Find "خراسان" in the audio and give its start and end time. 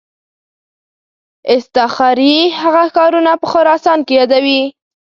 3.51-3.99